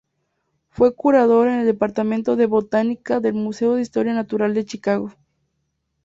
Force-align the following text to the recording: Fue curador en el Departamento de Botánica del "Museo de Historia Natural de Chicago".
Fue 0.69 0.95
curador 0.95 1.47
en 1.47 1.59
el 1.59 1.67
Departamento 1.67 2.35
de 2.35 2.47
Botánica 2.47 3.19
del 3.19 3.35
"Museo 3.35 3.75
de 3.75 3.83
Historia 3.83 4.13
Natural 4.15 4.51
de 4.55 4.65
Chicago". 4.65 5.13